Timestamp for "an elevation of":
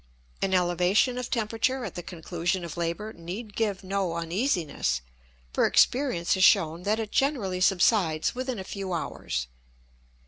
0.41-1.29